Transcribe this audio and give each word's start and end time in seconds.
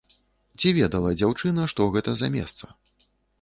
Ці 0.61 0.71
ведала 0.77 1.11
дзяўчына, 1.19 1.67
што 1.75 1.87
гэта 1.97 2.11
за 2.23 2.31
месца? 2.39 2.73